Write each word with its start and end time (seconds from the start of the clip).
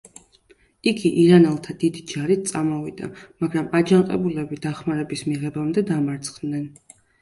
იგი 0.91 1.11
ირანელთა 1.23 1.75
დიდი 1.83 2.03
ჯარით 2.13 2.49
წამოვიდა, 2.55 3.11
მაგრამ 3.45 3.71
აჯანყებულები 3.83 4.63
დახმარების 4.69 5.27
მიღებამდე 5.33 5.89
დამარცხდნენ. 5.97 6.71